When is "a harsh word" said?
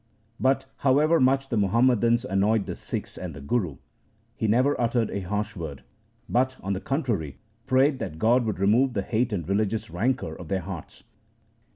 5.11-5.83